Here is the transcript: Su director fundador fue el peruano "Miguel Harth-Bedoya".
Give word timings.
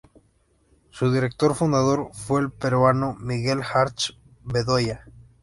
Su 0.89 1.11
director 1.13 1.53
fundador 1.53 2.09
fue 2.13 2.41
el 2.41 2.51
peruano 2.51 3.17
"Miguel 3.19 3.59
Harth-Bedoya". 3.61 5.05